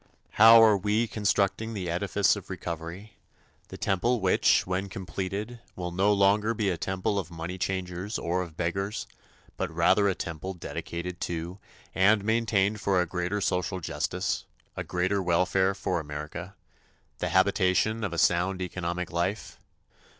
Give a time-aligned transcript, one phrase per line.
[0.31, 3.17] How are we constructing the edifice of recovery
[3.67, 8.41] the temple which, when completed, will no longer be a temple of money changers or
[8.41, 9.05] of beggars,
[9.57, 11.59] but rather a temple dedicated to
[11.93, 14.45] and maintained for a greater social justice,
[14.75, 16.55] a greater welfare for America
[17.19, 19.59] the habitation of a sound economic life?